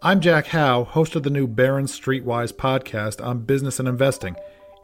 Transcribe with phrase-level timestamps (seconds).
[0.00, 4.36] I'm Jack Howe, host of the new Barron's Streetwise podcast on business and investing.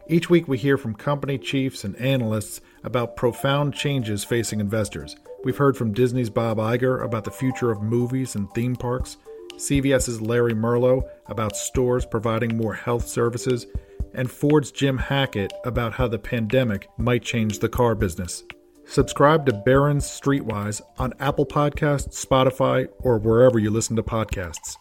[0.09, 5.15] Each week, we hear from company chiefs and analysts about profound changes facing investors.
[5.45, 9.17] We've heard from Disney's Bob Iger about the future of movies and theme parks,
[9.53, 13.69] CVS's Larry Merlo about stores providing more health services,
[14.15, 18.43] and Ford's Jim Hackett about how the pandemic might change the car business.
[18.85, 24.75] Subscribe to Barron's Streetwise on Apple Podcasts, Spotify, or wherever you listen to podcasts.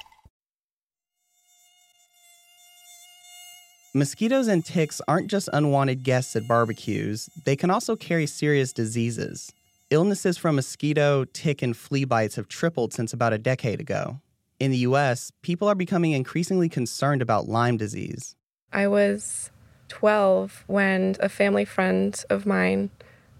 [3.96, 9.54] Mosquitoes and ticks aren't just unwanted guests at barbecues, they can also carry serious diseases.
[9.92, 14.20] Illnesses from mosquito, tick, and flea bites have tripled since about a decade ago.
[14.60, 18.36] In the US, people are becoming increasingly concerned about Lyme disease.
[18.72, 19.52] I was
[19.90, 22.90] 12 when a family friend of mine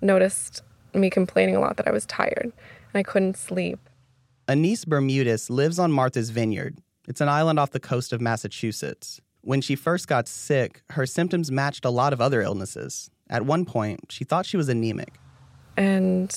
[0.02, 0.62] noticed
[0.94, 3.80] me complaining a lot that I was tired and I couldn't sleep.
[4.48, 6.78] Anise Bermudez lives on Martha's Vineyard.
[7.08, 9.20] It's an island off the coast of Massachusetts.
[9.46, 13.12] When she first got sick, her symptoms matched a lot of other illnesses.
[13.30, 15.20] At one point, she thought she was anemic.
[15.76, 16.34] And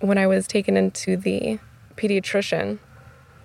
[0.00, 1.58] when I was taken into the
[1.96, 2.78] pediatrician,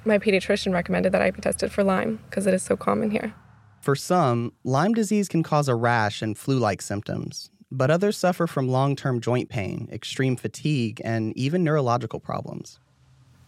[0.06, 3.34] my pediatrician recommended that I be tested for Lyme because it is so common here.
[3.81, 8.48] For some, Lyme disease can cause a rash and flu like symptoms, but others suffer
[8.48, 12.80] from long term joint pain, extreme fatigue, and even neurological problems.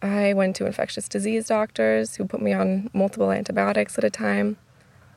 [0.02, 4.58] I went to infectious disease doctors who put me on multiple antibiotics at a time.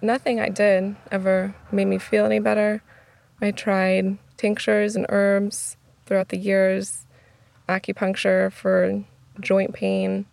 [0.06, 2.84] Nothing I did ever made me feel any better.
[3.42, 7.08] I tried tinctures and herbs throughout the years,
[7.67, 9.03] acupuncture for
[9.39, 10.28] joint pain.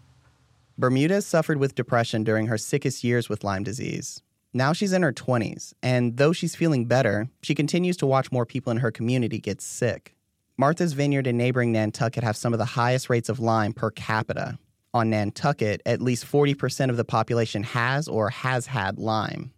[0.76, 4.20] Bermudez suffered with depression during her sickest years with Lyme disease.
[4.52, 8.44] Now she's in her 20s, and though she's feeling better, she continues to watch more
[8.44, 10.14] people in her community get sick.
[10.58, 14.58] Martha's Vineyard and neighboring Nantucket have some of the highest rates of Lyme per capita.
[14.92, 19.50] On Nantucket, at least 40% of the population has or has had Lyme.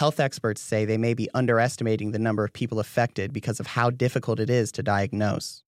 [0.00, 3.90] Health experts say they may be underestimating the number of people affected because of how
[3.90, 5.62] difficult it is to diagnose.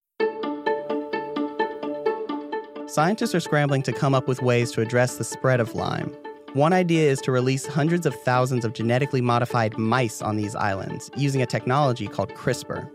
[2.86, 6.16] Scientists are scrambling to come up with ways to address the spread of Lyme.
[6.54, 11.10] One idea is to release hundreds of thousands of genetically modified mice on these islands
[11.14, 12.88] using a technology called CRISPR.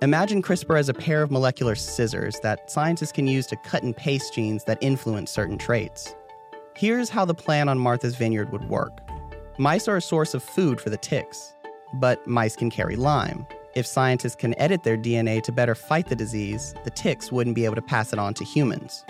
[0.00, 3.94] Imagine CRISPR as a pair of molecular scissors that scientists can use to cut and
[3.94, 6.14] paste genes that influence certain traits.
[6.76, 9.07] Here's how the plan on Martha's Vineyard would work
[9.60, 11.52] Mice are a source of food for the ticks,
[11.94, 13.44] but mice can carry Lyme.
[13.74, 17.64] If scientists can edit their DNA to better fight the disease, the ticks wouldn't be
[17.64, 19.04] able to pass it on to humans.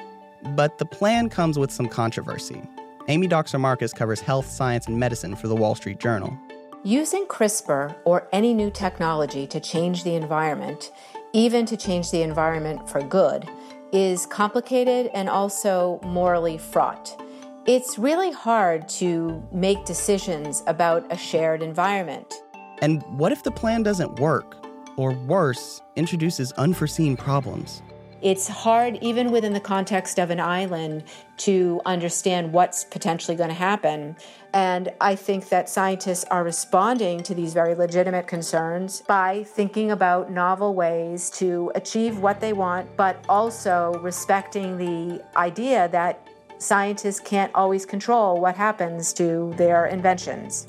[0.56, 2.62] But the plan comes with some controversy.
[3.08, 6.34] Amy Dockser Marcus covers health, science, and medicine for the Wall Street Journal.
[6.82, 10.92] Using CRISPR or any new technology to change the environment,
[11.34, 13.46] even to change the environment for good,
[13.92, 17.20] is complicated and also morally fraught.
[17.68, 22.32] It's really hard to make decisions about a shared environment.
[22.80, 24.56] And what if the plan doesn't work?
[24.96, 27.82] Or worse, introduces unforeseen problems?
[28.22, 31.04] It's hard, even within the context of an island,
[31.36, 34.16] to understand what's potentially going to happen.
[34.54, 40.32] And I think that scientists are responding to these very legitimate concerns by thinking about
[40.32, 46.27] novel ways to achieve what they want, but also respecting the idea that
[46.58, 50.66] scientists can't always control what happens to their inventions.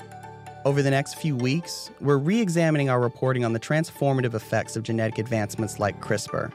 [0.64, 4.82] Over the next few weeks, we're re examining our reporting on the transformative effects of
[4.82, 6.52] genetic advancements like CRISPR.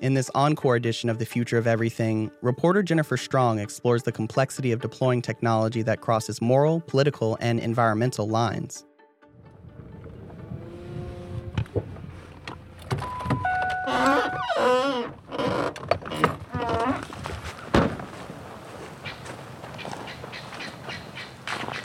[0.00, 4.72] In this encore edition of The Future of Everything, reporter Jennifer Strong explores the complexity
[4.72, 8.84] of deploying technology that crosses moral, political, and environmental lines.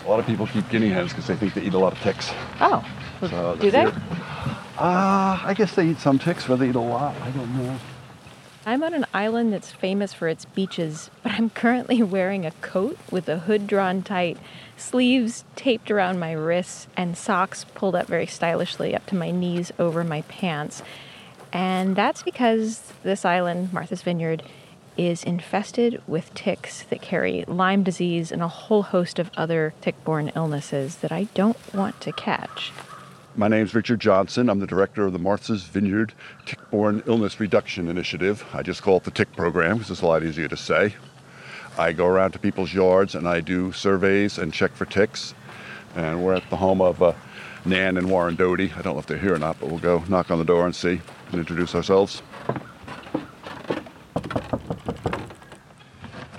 [0.10, 2.00] A lot of people keep guinea hens because they think they eat a lot of
[2.00, 2.32] ticks.
[2.60, 2.84] Oh,
[3.20, 3.86] So do they?
[4.80, 7.78] Ah, I guess they eat some ticks, but they eat a lot, I don't know.
[8.66, 12.98] I'm on an island that's famous for its beaches, but I'm currently wearing a coat
[13.12, 14.40] with a hood drawn tight,
[14.78, 19.72] sleeves taped around my wrists, and socks pulled up very stylishly up to my knees
[19.78, 20.82] over my pants.
[21.54, 24.42] And that's because this island, Martha's Vineyard,
[25.00, 30.04] is infested with ticks that carry Lyme disease and a whole host of other tick
[30.04, 32.74] borne illnesses that I don't want to catch.
[33.38, 34.50] My name is Richard Johnson.
[34.50, 36.14] I'm the director of the Martha's Vineyard
[36.46, 38.46] Tick-Borne Illness Reduction Initiative.
[38.54, 40.96] I just call it the Tick Program because it's a lot easier to say.
[41.78, 45.34] I go around to people's yards and I do surveys and check for ticks.
[45.96, 47.14] And we're at the home of uh,
[47.64, 48.74] Nan and Warren Doty.
[48.76, 50.66] I don't know if they're here or not, but we'll go knock on the door
[50.66, 51.00] and see
[51.32, 52.22] and introduce ourselves.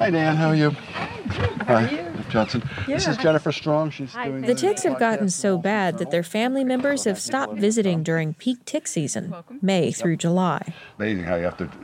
[0.00, 0.34] Hi, Dan.
[0.36, 0.70] How are you?
[0.70, 2.06] How are you?
[2.30, 2.62] Johnson.
[2.86, 3.90] This is Jennifer Strong.
[3.90, 8.02] She's doing The ticks have gotten so bad that their family members have stopped visiting
[8.02, 10.62] during peak tick season, May through July.
[10.98, 11.76] Amazing how you have to sort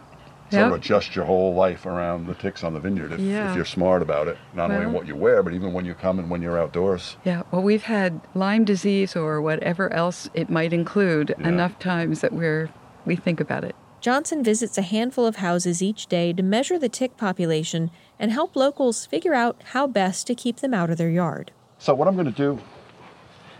[0.52, 0.66] Yep.
[0.68, 3.50] of adjust your whole life around the ticks on the vineyard if, Yeah.
[3.50, 4.38] if you're smart about it.
[4.54, 7.16] Not only what you wear, but even when you come and when you're outdoors.
[7.24, 11.48] Yeah, well, we've had Lyme disease or whatever else it might include Yeah.
[11.48, 12.70] enough times that we're
[13.04, 13.74] we think about it.
[14.06, 18.54] Johnson visits a handful of houses each day to measure the tick population and help
[18.54, 21.50] locals figure out how best to keep them out of their yard.
[21.80, 22.56] So what I'm going to do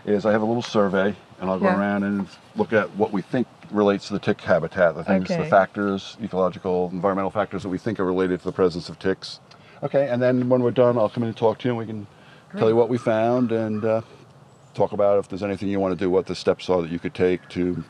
[0.05, 1.77] is I have a little survey, and I'll go Yeah.
[1.77, 5.43] around and look at what we think relates to the tick habitat, the things, the
[5.43, 9.41] factors, ecological, environmental factors that we think are related to the presence of ticks.
[9.83, 11.85] Okay, and then when we're done, I'll come in and talk to you, and we
[11.85, 12.07] can
[12.57, 14.01] tell you what we found and uh,
[14.73, 16.99] talk about if there's anything you want to do, what the steps are that you
[16.99, 17.83] could take to,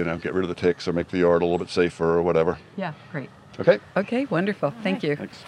[0.00, 2.16] you know, get rid of the ticks or make the yard a little bit safer
[2.16, 2.58] or whatever.
[2.76, 3.28] Yeah, great.
[3.58, 3.78] Okay.
[3.98, 4.72] Okay, wonderful.
[4.82, 5.14] Thank you.
[5.14, 5.44] Thanks.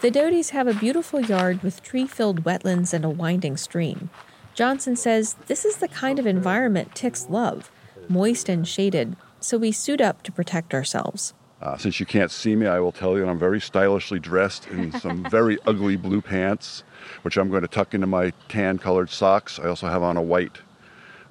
[0.00, 4.10] The Doties have a beautiful yard with tree filled wetlands and a winding stream.
[4.52, 7.70] Johnson says this is the kind of environment ticks love
[8.08, 11.34] moist and shaded, so we suit up to protect ourselves.
[11.60, 14.66] Uh, since you can't see me, I will tell you that I'm very stylishly dressed
[14.68, 16.84] in some very ugly blue pants,
[17.22, 19.58] which I'm going to tuck into my tan colored socks.
[19.58, 20.58] I also have on a white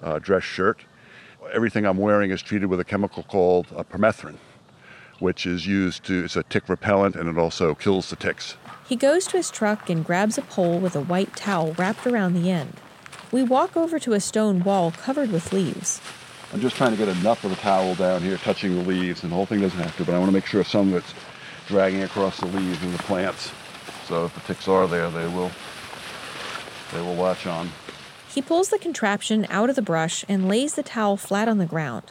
[0.03, 0.85] uh, dress shirt.
[1.53, 4.37] Everything I'm wearing is treated with a chemical called uh, permethrin,
[5.19, 8.57] which is used to, it's a tick repellent and it also kills the ticks.
[8.87, 12.33] He goes to his truck and grabs a pole with a white towel wrapped around
[12.33, 12.73] the end.
[13.31, 16.01] We walk over to a stone wall covered with leaves.
[16.53, 19.31] I'm just trying to get enough of the towel down here touching the leaves, and
[19.31, 21.13] the whole thing doesn't have to, but I want to make sure some of it's
[21.67, 23.51] dragging across the leaves and the plants.
[24.07, 25.51] So if the ticks are there, they will,
[26.93, 27.69] they will latch on.
[28.37, 31.65] He pulls the contraption out of the brush and lays the towel flat on the
[31.65, 32.03] ground.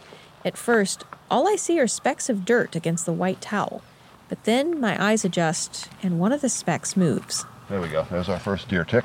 [0.44, 3.80] At first, all I see are specks of dirt against the white towel.
[4.28, 7.44] But then my eyes adjust and one of the specks moves.
[7.68, 8.08] There we go.
[8.10, 9.04] There's our first deer tick.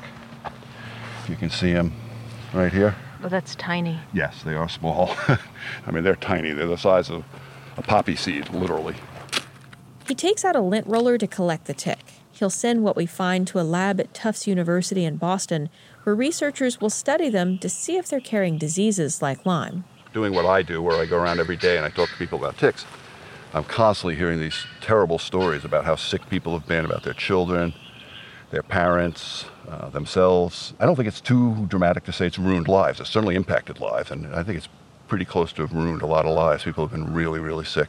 [1.28, 1.92] You can see him
[2.52, 2.96] right here.
[3.22, 4.00] Oh, that's tiny.
[4.12, 5.14] Yes, they are small.
[5.28, 6.50] I mean, they're tiny.
[6.50, 7.24] They're the size of
[7.76, 8.96] a poppy seed, literally.
[10.08, 12.14] He takes out a lint roller to collect the tick.
[12.32, 15.68] He'll send what we find to a lab at Tufts University in Boston,
[16.04, 19.84] where researchers will study them to see if they're carrying diseases like Lyme.
[20.12, 22.38] Doing what I do, where I go around every day and I talk to people
[22.38, 22.84] about ticks,
[23.54, 27.74] I'm constantly hearing these terrible stories about how sick people have been, about their children,
[28.50, 30.74] their parents, uh, themselves.
[30.80, 33.00] I don't think it's too dramatic to say it's ruined lives.
[33.00, 34.68] It's certainly impacted lives, and I think it's
[35.06, 36.64] pretty close to have ruined a lot of lives.
[36.64, 37.88] People have been really, really sick.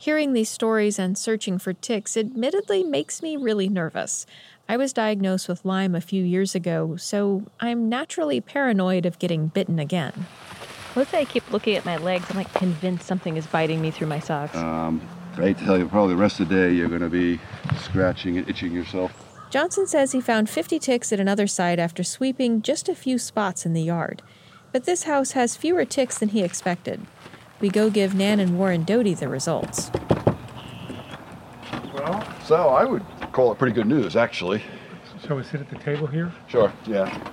[0.00, 4.26] Hearing these stories and searching for ticks admittedly makes me really nervous.
[4.68, 9.48] I was diagnosed with Lyme a few years ago, so I'm naturally paranoid of getting
[9.48, 10.26] bitten again.
[10.94, 12.26] Let's say I keep looking at my legs.
[12.30, 14.56] I'm like convinced something is biting me through my socks.
[14.56, 15.00] Um,
[15.36, 17.40] I tell you, probably the rest of the day you're going to be
[17.82, 19.12] scratching and itching yourself.
[19.50, 23.66] Johnson says he found 50 ticks at another site after sweeping just a few spots
[23.66, 24.22] in the yard.
[24.70, 27.04] But this house has fewer ticks than he expected.
[27.60, 29.90] We go give Nan and Warren Doty the results.
[31.92, 34.62] Well, so I would call it pretty good news, actually.
[35.26, 36.32] Shall we sit at the table here?
[36.46, 37.32] Sure, yeah.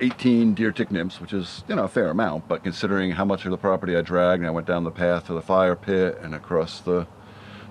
[0.00, 3.44] 18 deer tick nymphs, which is, you know, a fair amount, but considering how much
[3.44, 6.18] of the property I dragged, and I went down the path to the fire pit
[6.22, 7.06] and across the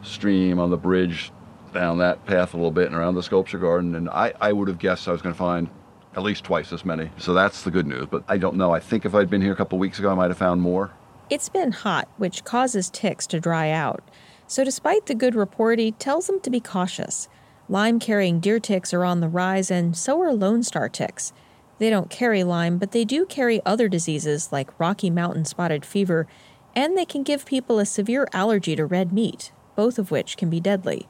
[0.03, 1.31] stream on the bridge,
[1.73, 4.67] down that path a little bit and around the sculpture garden, and I, I would
[4.67, 5.69] have guessed I was going to find
[6.15, 7.09] at least twice as many.
[7.17, 8.71] So that's the good news, but I don't know.
[8.71, 10.92] I think if I'd been here a couple weeks ago, I might have found more.
[11.31, 14.04] It's been hot, which causes ticks to dry out.
[14.47, 17.30] So, despite the good report, he tells them to be cautious.
[17.69, 21.31] Lyme carrying deer ticks are on the rise, and so are Lone Star ticks.
[21.80, 26.28] They don't carry Lyme, but they do carry other diseases like Rocky Mountain spotted fever,
[26.76, 30.50] and they can give people a severe allergy to red meat, both of which can
[30.50, 31.07] be deadly.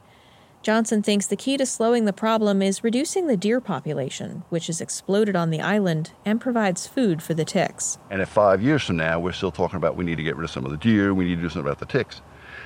[0.62, 4.80] Johnson thinks the key to slowing the problem is reducing the deer population, which has
[4.80, 7.98] exploded on the island and provides food for the ticks.
[8.10, 10.44] And if five years from now we're still talking about we need to get rid
[10.44, 12.22] of some of the deer, we need to do something about the ticks,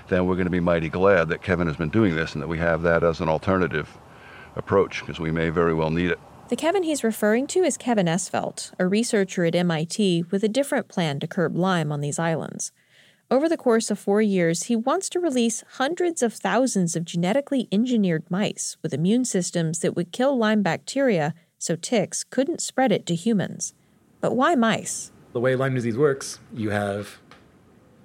[0.08, 2.48] then we're going to be mighty glad that Kevin has been doing this and that
[2.48, 3.96] we have that as an alternative
[4.56, 6.18] approach because we may very well need it.
[6.48, 10.88] The Kevin he's referring to is Kevin Esvelt, a researcher at MIT with a different
[10.88, 12.72] plan to curb Lyme on these islands.
[13.28, 17.66] Over the course of four years, he wants to release hundreds of thousands of genetically
[17.72, 23.04] engineered mice with immune systems that would kill Lyme bacteria so ticks couldn't spread it
[23.06, 23.74] to humans.
[24.20, 25.10] But why mice?
[25.32, 27.18] The way Lyme disease works, you have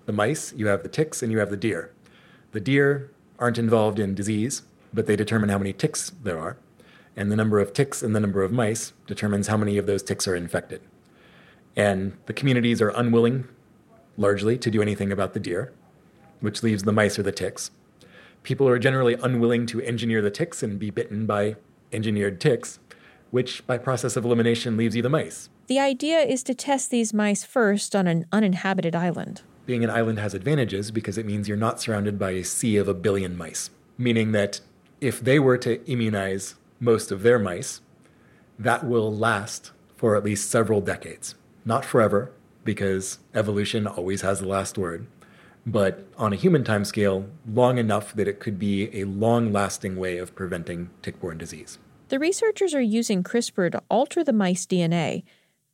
[0.07, 1.93] the mice, you have the ticks, and you have the deer.
[2.51, 6.57] The deer aren't involved in disease, but they determine how many ticks there are.
[7.15, 10.01] And the number of ticks and the number of mice determines how many of those
[10.01, 10.81] ticks are infected.
[11.75, 13.47] And the communities are unwilling,
[14.17, 15.73] largely, to do anything about the deer,
[16.39, 17.71] which leaves the mice or the ticks.
[18.43, 21.55] People are generally unwilling to engineer the ticks and be bitten by
[21.91, 22.79] engineered ticks,
[23.29, 25.49] which by process of elimination leaves you the mice.
[25.67, 29.41] The idea is to test these mice first on an uninhabited island.
[29.65, 32.87] Being an island has advantages because it means you're not surrounded by a sea of
[32.87, 34.59] a billion mice, meaning that
[34.99, 37.81] if they were to immunize most of their mice,
[38.57, 41.35] that will last for at least several decades.
[41.63, 42.31] Not forever,
[42.63, 45.07] because evolution always has the last word,
[45.65, 50.17] but on a human timescale, long enough that it could be a long lasting way
[50.17, 51.77] of preventing tick borne disease.
[52.09, 55.23] The researchers are using CRISPR to alter the mice DNA,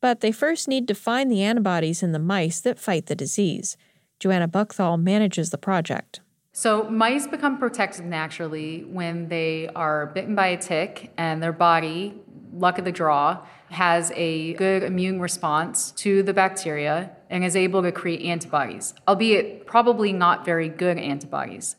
[0.01, 3.75] but they first need to find the antibodies in the mice that fight the disease.
[4.19, 6.21] Joanna Buchthal manages the project.
[6.51, 12.15] So, mice become protected naturally when they are bitten by a tick and their body,
[12.59, 17.81] luck of the draw, has a good immune response to the bacteria and is able
[17.83, 21.75] to create antibodies, albeit probably not very good antibodies.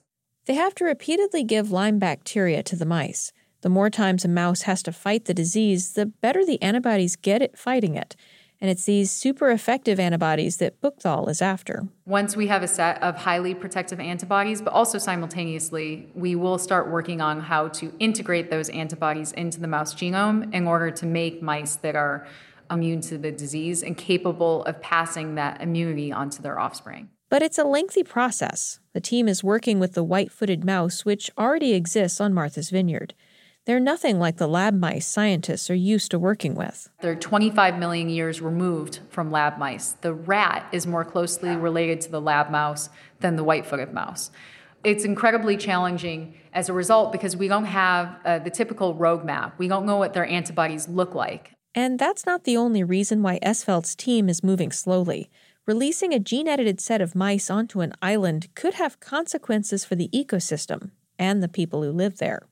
[0.47, 3.33] They have to repeatedly give Lyme bacteria to the mice.
[3.61, 7.43] The more times a mouse has to fight the disease, the better the antibodies get
[7.43, 8.15] at fighting it
[8.61, 11.87] and it's these super effective antibodies that Buchthal is after.
[12.07, 16.91] Once we have a set of highly protective antibodies, but also simultaneously, we will start
[16.91, 21.43] working on how to integrate those antibodies into the mouse genome in order to make
[21.43, 22.27] mice that are
[22.71, 27.09] immune to the disease and capable of passing that immunity onto their offspring.
[27.31, 28.81] But it's a lengthy process.
[28.95, 33.15] The team is working with the white footed mouse, which already exists on Martha's Vineyard.
[33.69, 36.89] They're nothing like the lab mice scientists are used to working with.
[37.03, 39.93] They're 25 million years removed from lab mice.
[40.01, 42.89] The rat is more closely related to the lab mouse
[43.21, 44.31] than the white footed mouse.
[44.85, 49.53] It's incredibly challenging as a result because we don't have uh, the typical roadmap.
[49.59, 51.53] We don't know what their antibodies look like.
[51.75, 55.29] And that's not the only reason why Esvelt's team is moving slowly.
[55.67, 60.09] Releasing a gene edited set of mice onto an island could have consequences for the
[60.09, 62.47] ecosystem and the people who live there.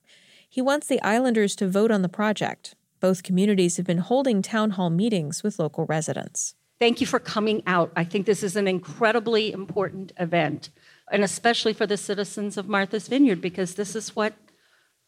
[0.49, 2.75] He wants the islanders to vote on the project.
[3.01, 6.55] Both communities have been holding town hall meetings with local residents.
[6.79, 7.91] Thank you for coming out.
[7.97, 10.71] I think this is an incredibly important event,
[11.11, 14.35] and especially for the citizens of Martha's Vineyard because this is what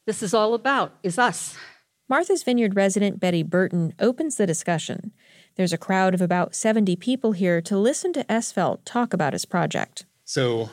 [0.07, 1.57] this is all about, is us.
[2.09, 5.12] Martha's Vineyard resident Betty Burton opens the discussion.
[5.57, 9.45] There's a crowd of about 70 people here to listen to Esvelt talk about his
[9.45, 10.07] project.
[10.25, 10.71] So,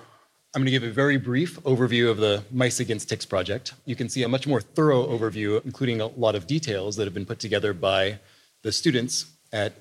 [0.56, 3.74] I'm going to give a very brief overview of the Mice Against Ticks project.
[3.84, 7.14] You can see a much more thorough overview, including a lot of details that have
[7.14, 8.20] been put together by
[8.62, 9.74] the students at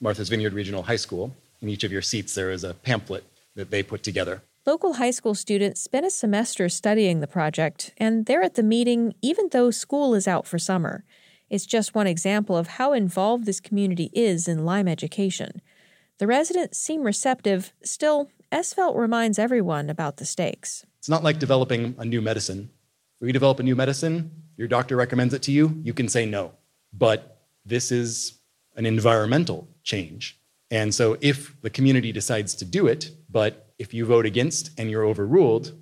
[0.00, 1.34] Martha's Vineyard Regional High School.
[1.60, 3.24] In each of your seats, there is a pamphlet
[3.56, 4.42] that they put together.
[4.64, 9.14] Local high school students spent a semester studying the project, and they're at the meeting
[9.22, 11.02] even though school is out for summer.
[11.50, 15.60] It's just one example of how involved this community is in Lyme education.
[16.18, 20.84] The residents seem receptive, still, Esvelt reminds everyone about the stakes.
[20.98, 22.68] It's not like developing a new medicine.
[23.18, 26.26] When you develop a new medicine, your doctor recommends it to you, you can say
[26.26, 26.52] no.
[26.92, 28.40] But this is
[28.76, 30.38] an environmental change.
[30.70, 34.90] And so if the community decides to do it, but if you vote against and
[34.90, 35.72] you're overruled,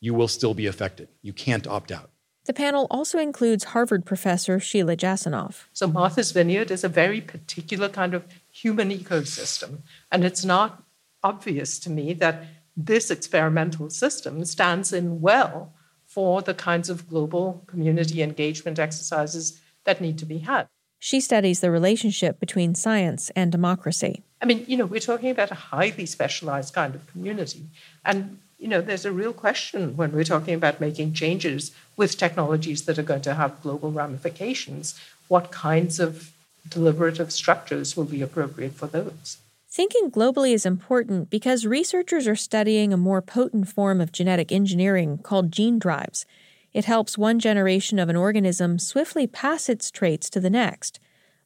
[0.00, 1.08] you will still be affected.
[1.20, 2.08] You can't opt out.
[2.46, 5.64] The panel also includes Harvard professor Sheila Jasanoff.
[5.74, 10.82] So, Martha's Vineyard is a very particular kind of human ecosystem, and it's not
[11.22, 12.44] obvious to me that
[12.76, 15.72] this experimental system stands in well
[16.06, 20.68] for the kinds of global community engagement exercises that need to be had.
[20.98, 24.22] She studies the relationship between science and democracy.
[24.40, 27.66] I mean, you know, we're talking about a highly specialized kind of community.
[28.04, 32.82] And, you know, there's a real question when we're talking about making changes with technologies
[32.82, 34.98] that are going to have global ramifications.
[35.28, 36.32] What kinds of
[36.68, 39.38] deliberative structures will be appropriate for those?
[39.78, 45.18] Thinking globally is important because researchers are studying a more potent form of genetic engineering
[45.18, 46.26] called gene drives.
[46.72, 50.98] It helps one generation of an organism swiftly pass its traits to the next.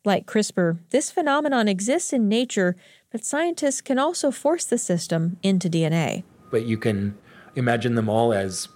[0.03, 2.75] Like CRISPR, this phenomenon exists in nature,
[3.11, 6.25] but scientists can also force the system into DNA.
[6.51, 7.19] But you can
[7.55, 8.67] imagine them all as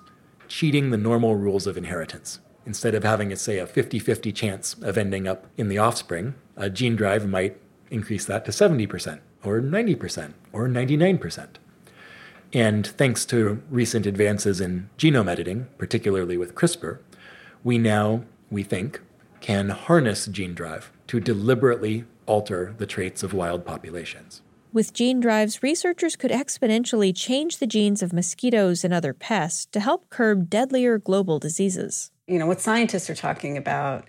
[0.49, 2.41] cheating the normal rules of inheritance.
[2.67, 6.35] Instead of having, a, say, a 50 50 chance of ending up in the offspring,
[6.59, 7.59] a gene drive might
[7.91, 11.49] increase that to 70% or 90% or 99%.
[12.53, 16.99] And thanks to recent advances in genome editing, particularly with CRISPR,
[17.65, 19.01] we now, we think,
[19.41, 24.43] can harness gene drive to deliberately alter the traits of wild populations.
[24.73, 29.81] With gene drives, researchers could exponentially change the genes of mosquitoes and other pests to
[29.81, 32.11] help curb deadlier global diseases.
[32.27, 34.05] You know, what scientists are talking about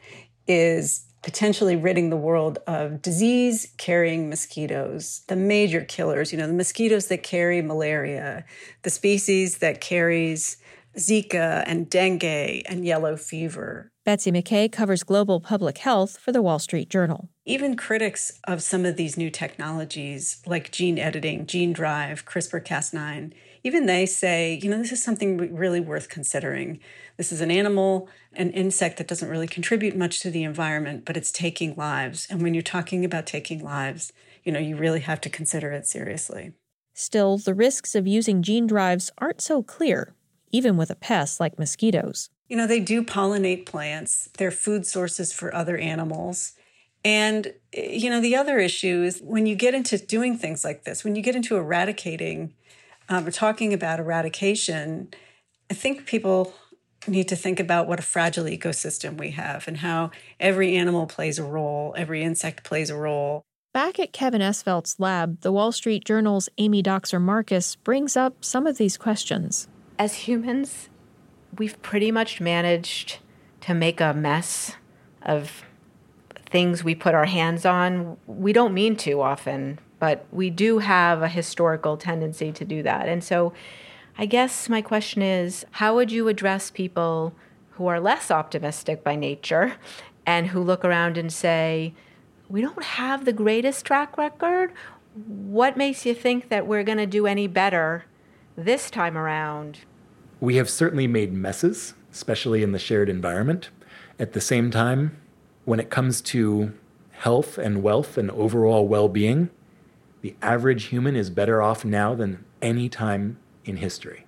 [0.47, 6.53] is potentially ridding the world of disease carrying mosquitoes, the major killers, you know, the
[6.53, 8.45] mosquitoes that carry malaria,
[8.83, 10.55] the species that carries
[10.97, 13.91] Zika and dengue and yellow fever.
[14.05, 17.27] Betsy McKay covers global public health for the Wall Street Journal.
[17.43, 23.33] Even critics of some of these new technologies, like gene editing, gene drive, CRISPR Cas9,
[23.67, 26.79] even they say, you know, this is something really worth considering.
[27.17, 31.17] This is an animal, an insect that doesn't really contribute much to the environment, but
[31.17, 32.27] it's taking lives.
[32.29, 34.13] And when you're talking about taking lives,
[34.45, 36.53] you know, you really have to consider it seriously.
[36.93, 40.15] Still, the risks of using gene drives aren't so clear,
[40.51, 42.29] even with a pest like mosquitoes.
[42.47, 46.53] You know, they do pollinate plants, they're food sources for other animals.
[47.03, 50.85] And, eh, you know, the other issue is when you get into doing things like
[50.85, 52.53] this, when you get into eradicating
[53.09, 55.09] um, or talking about eradication,
[55.69, 56.53] I think people
[57.07, 61.39] need to think about what a fragile ecosystem we have and how every animal plays
[61.39, 63.43] a role, every insect plays a role.
[63.73, 68.65] Back at Kevin Esvelt's lab, the Wall Street Journal's Amy Dockser Marcus brings up some
[68.65, 69.67] of these questions.
[69.99, 70.89] As humans,
[71.57, 73.19] we've pretty much managed
[73.61, 74.75] to make a mess
[75.21, 75.63] of
[76.49, 78.17] things we put our hands on.
[78.25, 83.07] We don't mean to often, but we do have a historical tendency to do that.
[83.07, 83.53] And so
[84.17, 87.33] I guess my question is how would you address people
[87.71, 89.75] who are less optimistic by nature
[90.25, 91.93] and who look around and say,
[92.49, 94.71] we don't have the greatest track record?
[95.25, 98.05] What makes you think that we're going to do any better
[98.55, 99.79] this time around?
[100.39, 103.69] We have certainly made messes, especially in the shared environment.
[104.19, 105.17] At the same time,
[105.65, 106.73] when it comes to
[107.11, 109.49] health and wealth and overall well being,
[110.21, 114.25] the average human is better off now than any time in history.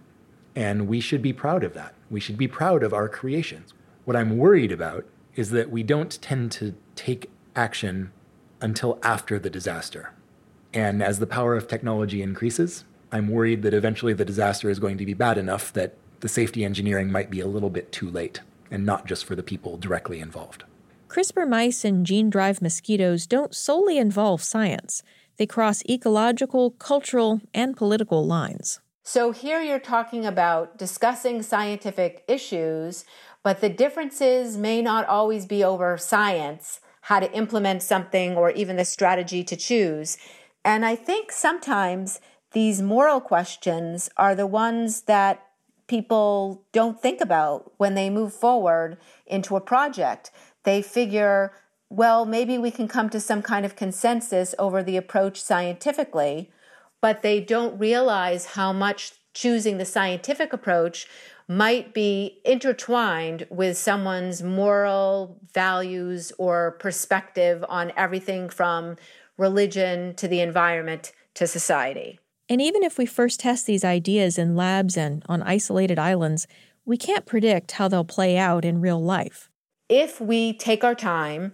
[0.56, 1.96] And we should be proud of that.
[2.10, 3.74] We should be proud of our creations.
[4.06, 5.06] What I'm worried about
[5.36, 8.12] is that we don't tend to take action
[8.62, 10.14] until after the disaster.
[10.74, 14.98] And as the power of technology increases, I'm worried that eventually the disaster is going
[14.98, 18.42] to be bad enough that the safety engineering might be a little bit too late,
[18.70, 20.64] and not just for the people directly involved.
[21.08, 25.02] CRISPR mice and gene drive mosquitoes don't solely involve science,
[25.40, 28.82] they cross ecological, cultural, and political lines.
[29.04, 33.06] So here you're talking about discussing scientific issues,
[33.42, 38.76] but the differences may not always be over science, how to implement something, or even
[38.76, 40.18] the strategy to choose.
[40.66, 42.20] And I think sometimes
[42.52, 45.48] these moral questions are the ones that
[45.88, 50.32] people don't think about when they move forward into a project.
[50.64, 51.54] They figure,
[51.90, 56.52] well, maybe we can come to some kind of consensus over the approach scientifically,
[57.02, 61.08] but they don't realize how much choosing the scientific approach
[61.48, 68.96] might be intertwined with someone's moral values or perspective on everything from
[69.38, 72.20] religion to the environment to society.
[72.48, 76.46] And even if we first test these ideas in labs and on isolated islands,
[76.86, 79.50] we can't predict how they'll play out in real life.
[79.88, 81.54] If we take our time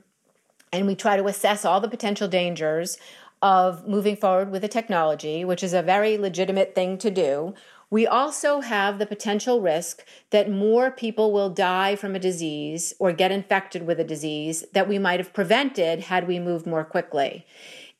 [0.75, 2.97] and we try to assess all the potential dangers
[3.41, 7.53] of moving forward with the technology, which is a very legitimate thing to do,
[7.89, 13.11] we also have the potential risk that more people will die from a disease or
[13.11, 17.45] get infected with a disease that we might have prevented had we moved more quickly.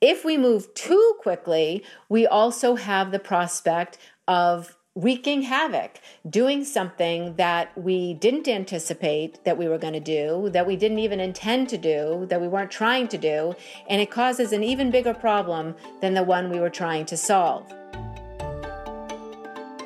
[0.02, 7.36] If we move too quickly, we also have the prospect of wreaking havoc, doing something
[7.36, 11.68] that we didn't anticipate that we were going to do, that we didn't even intend
[11.68, 13.54] to do, that we weren't trying to do,
[13.90, 17.68] and it causes an even bigger problem than the one we were trying to solve.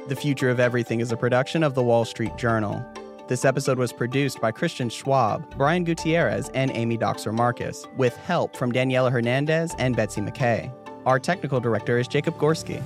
[0.07, 2.85] The Future of Everything is a production of the Wall Street Journal.
[3.27, 8.55] This episode was produced by Christian Schwab, Brian Gutierrez, and Amy Dockser Marcus, with help
[8.55, 10.71] from Daniela Hernandez and Betsy McKay.
[11.07, 12.83] Our technical director is Jacob Gorski.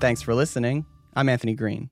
[0.00, 0.86] Thanks for listening.
[1.14, 1.90] I'm Anthony Green.